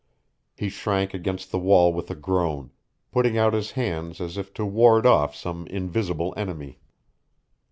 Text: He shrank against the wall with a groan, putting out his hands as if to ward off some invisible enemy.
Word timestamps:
He 0.57 0.69
shrank 0.69 1.13
against 1.13 1.51
the 1.51 1.59
wall 1.59 1.93
with 1.93 2.09
a 2.09 2.15
groan, 2.15 2.71
putting 3.11 3.37
out 3.37 3.53
his 3.53 3.73
hands 3.73 4.19
as 4.19 4.35
if 4.35 4.51
to 4.55 4.65
ward 4.65 5.05
off 5.05 5.35
some 5.35 5.67
invisible 5.67 6.33
enemy. 6.35 6.79